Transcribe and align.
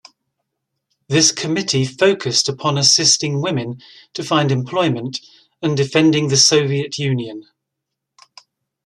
This 1.09 1.31
committee 1.31 1.85
focused 1.85 2.49
upon 2.49 2.79
assisting 2.79 3.39
women 3.39 3.79
to 4.15 4.23
find 4.23 4.51
employment 4.51 5.19
and 5.61 5.77
defending 5.77 6.29
the 6.29 6.37
Soviet 6.37 6.97
Union. 6.97 7.45